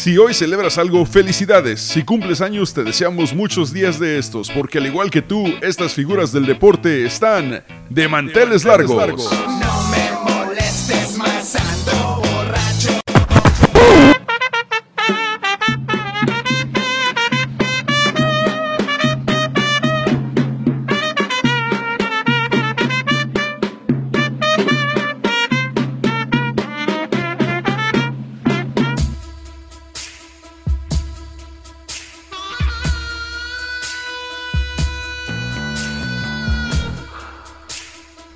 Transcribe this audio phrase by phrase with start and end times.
[0.00, 1.78] Si hoy celebras algo, felicidades.
[1.78, 5.92] Si cumples años, te deseamos muchos días de estos, porque al igual que tú, estas
[5.92, 8.98] figuras del deporte están de manteles, largos.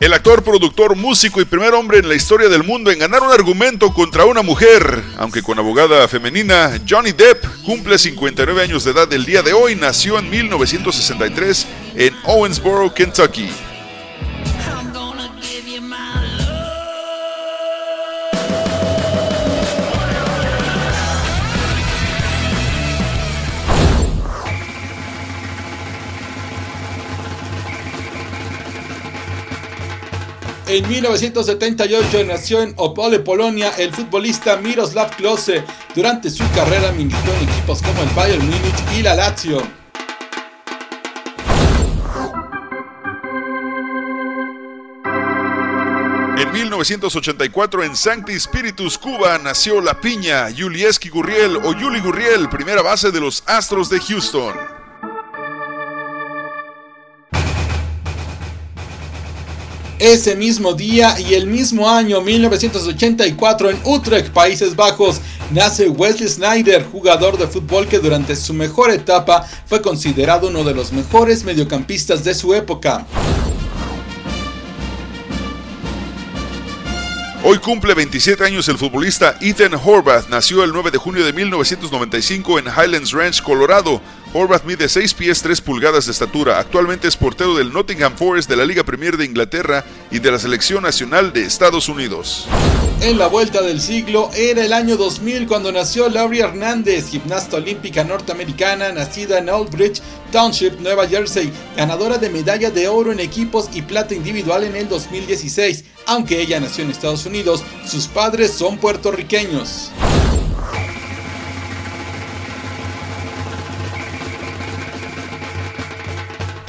[0.00, 3.32] El actor, productor, músico y primer hombre en la historia del mundo en ganar un
[3.32, 9.12] argumento contra una mujer, aunque con abogada femenina, Johnny Depp cumple 59 años de edad
[9.12, 13.50] el día de hoy, nació en 1963 en Owensboro, Kentucky.
[30.72, 35.64] En 1978 nació en Opole, Polonia, el futbolista Miroslav Klose.
[35.96, 39.60] Durante su carrera militó en equipos como el Bayern Múnich y la Lazio.
[46.38, 52.80] En 1984 en Sancti Spiritus, Cuba, nació La Piña, Yulieski Gurriel o Yuli Gurriel, primera
[52.80, 54.79] base de los Astros de Houston.
[60.00, 66.86] Ese mismo día y el mismo año 1984 en Utrecht, Países Bajos, nace Wesley Snyder,
[66.90, 72.24] jugador de fútbol que durante su mejor etapa fue considerado uno de los mejores mediocampistas
[72.24, 73.06] de su época.
[77.44, 80.28] Hoy cumple 27 años el futbolista Ethan Horvath.
[80.28, 84.00] Nació el 9 de junio de 1995 en Highlands Ranch, Colorado.
[84.32, 86.60] Horvath mide 6 pies 3 pulgadas de estatura.
[86.60, 90.38] Actualmente es portero del Nottingham Forest de la Liga Premier de Inglaterra y de la
[90.38, 92.46] Selección Nacional de Estados Unidos.
[93.00, 98.04] En la vuelta del siglo era el año 2000 cuando nació Laurie Hernández, gimnasta olímpica
[98.04, 103.68] norteamericana nacida en Old Bridge Township, Nueva Jersey, ganadora de medalla de oro en equipos
[103.74, 105.84] y plata individual en el 2016.
[106.06, 109.90] Aunque ella nació en Estados Unidos, sus padres son puertorriqueños.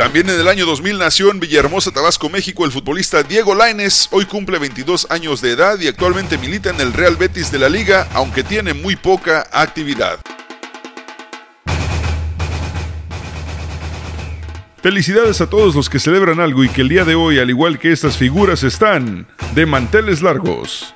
[0.02, 4.10] También en el año 2000 nació en Villahermosa, Tabasco, México, el futbolista Diego Laines.
[4.10, 7.70] Hoy cumple 22 años de edad y actualmente milita en el Real Betis de la
[7.70, 10.18] Liga, aunque tiene muy poca actividad.
[14.82, 17.78] Felicidades a todos los que celebran algo y que el día de hoy, al igual
[17.78, 20.96] que estas figuras, están de manteles largos.